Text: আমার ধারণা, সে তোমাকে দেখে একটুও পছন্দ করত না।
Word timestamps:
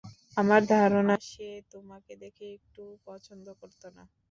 আমার 0.37 0.61
ধারণা, 0.71 1.15
সে 1.29 1.43
তোমাকে 1.73 2.11
দেখে 2.23 2.45
একটুও 2.57 2.91
পছন্দ 3.07 3.45
করত 3.61 3.81
না। 3.97 4.03